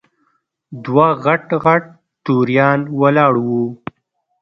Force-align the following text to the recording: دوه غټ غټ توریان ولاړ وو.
دوه 0.85 1.07
غټ 1.25 1.43
غټ 1.63 1.83
توریان 2.25 2.79
ولاړ 3.01 3.33
وو. 3.45 3.65